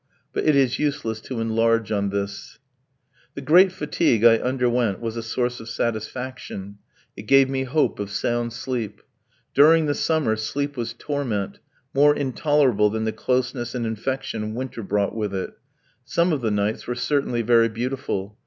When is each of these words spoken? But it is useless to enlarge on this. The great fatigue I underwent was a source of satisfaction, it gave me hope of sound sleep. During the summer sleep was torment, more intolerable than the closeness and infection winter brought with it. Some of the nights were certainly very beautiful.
But 0.33 0.45
it 0.45 0.55
is 0.55 0.79
useless 0.79 1.21
to 1.21 1.39
enlarge 1.39 1.91
on 1.91 2.09
this. 2.09 2.57
The 3.35 3.41
great 3.41 3.71
fatigue 3.71 4.23
I 4.25 4.39
underwent 4.39 4.99
was 4.99 5.15
a 5.15 5.21
source 5.21 5.59
of 5.59 5.69
satisfaction, 5.69 6.79
it 7.15 7.27
gave 7.27 7.47
me 7.51 7.65
hope 7.65 7.99
of 7.99 8.09
sound 8.09 8.51
sleep. 8.51 9.03
During 9.53 9.85
the 9.85 9.93
summer 9.93 10.35
sleep 10.37 10.75
was 10.75 10.93
torment, 10.93 11.59
more 11.93 12.15
intolerable 12.15 12.89
than 12.89 13.03
the 13.03 13.11
closeness 13.11 13.75
and 13.75 13.85
infection 13.85 14.55
winter 14.55 14.81
brought 14.81 15.13
with 15.15 15.35
it. 15.35 15.53
Some 16.03 16.33
of 16.33 16.41
the 16.41 16.49
nights 16.49 16.87
were 16.87 16.95
certainly 16.95 17.43
very 17.43 17.69
beautiful. 17.69 18.39